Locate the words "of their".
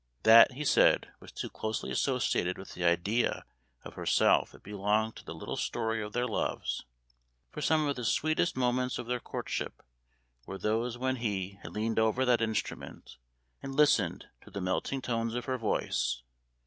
6.01-6.25, 8.97-9.19